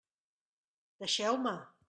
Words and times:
Deixeu-me! 1.03 1.57